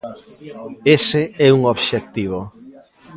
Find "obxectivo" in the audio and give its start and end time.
1.73-2.39